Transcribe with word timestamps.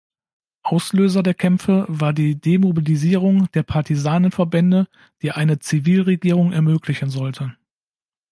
Auslöser 0.63 1.21
der 1.21 1.35
Kämpfe 1.35 1.85
war 1.87 2.11
die 2.11 2.33
Demobilisierung 2.33 3.51
der 3.51 3.61
Partisanenverbände, 3.61 4.87
die 5.21 5.31
eine 5.31 5.59
Zivilregierung 5.59 6.53
ermöglichen 6.53 7.11
sollte. 7.11 7.55